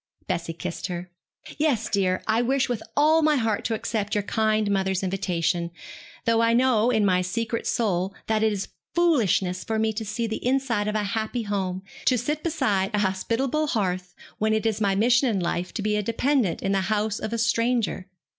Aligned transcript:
Bessie 0.25 0.53
kissed 0.53 0.87
her. 0.87 1.11
'Yes, 1.59 1.87
dear, 1.87 2.23
I 2.25 2.41
wish 2.41 2.67
with 2.67 2.81
all 2.97 3.21
my 3.21 3.35
heart 3.35 3.63
to 3.65 3.75
accept 3.75 4.15
your 4.15 4.23
kind 4.23 4.71
mother's 4.71 5.03
invitation; 5.03 5.69
though 6.25 6.41
I 6.41 6.53
know, 6.53 6.89
in 6.89 7.05
my 7.05 7.21
secret 7.21 7.67
soul, 7.67 8.15
that 8.25 8.41
it 8.41 8.51
is 8.51 8.69
foolishness 8.95 9.63
for 9.63 9.77
me 9.77 9.93
to 9.93 10.03
see 10.03 10.25
the 10.25 10.43
inside 10.43 10.87
of 10.87 10.95
a 10.95 11.03
happy 11.03 11.43
home, 11.43 11.83
to 12.05 12.17
sit 12.17 12.41
beside 12.41 12.89
a 12.95 13.01
hospitable 13.01 13.67
hearth, 13.67 14.15
when 14.39 14.53
it 14.55 14.65
is 14.65 14.81
my 14.81 14.95
mission 14.95 15.29
in 15.29 15.39
life 15.39 15.71
to 15.75 15.83
be 15.83 15.95
a 15.95 16.01
dependent 16.01 16.63
in 16.63 16.71
the 16.71 16.81
house 16.89 17.19
of 17.19 17.31
a 17.31 17.37
stranger. 17.37 18.09